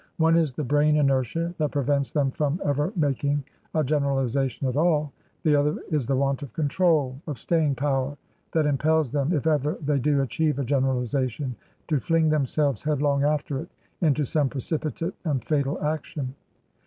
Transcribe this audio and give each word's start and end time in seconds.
One 0.17 0.35
is 0.35 0.53
the 0.53 0.63
brain 0.63 0.95
inertia 0.95 1.53
that 1.59 1.69
prevents 1.69 2.11
them 2.11 2.31
from 2.31 2.59
ever 2.65 2.91
making 2.95 3.43
a 3.75 3.83
generalization 3.83 4.67
at 4.67 4.75
all; 4.75 5.13
the 5.43 5.55
other 5.55 5.77
is 5.91 6.07
the 6.07 6.15
want 6.15 6.41
of 6.41 6.53
control— 6.53 7.19
of 7.27 7.37
staying 7.37 7.75
power— 7.75 8.17
that 8.53 8.65
impels 8.65 9.11
them, 9.11 9.31
if 9.31 9.45
ever 9.45 9.77
they 9.79 9.99
do 9.99 10.23
achieve 10.23 10.57
a 10.57 10.63
generalization, 10.65 11.55
to 11.87 11.99
fling 11.99 12.29
them 12.29 12.47
selves 12.47 12.81
headlong 12.81 13.23
after 13.23 13.59
it 13.59 13.69
into 14.01 14.25
some 14.25 14.49
precipitate 14.49 15.13
and 15.23 15.45
fatal 15.45 15.79
action." 15.83 16.33